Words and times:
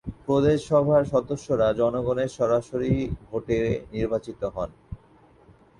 প্রদেশ 0.25 0.59
সভার 0.69 1.03
সদস্যরা 1.05 1.67
জনগণের 1.73 2.29
সরাসরি 2.37 2.91
ভোটে 3.27 3.57
নির্বাচিত 3.91 4.41
হন। 4.55 4.69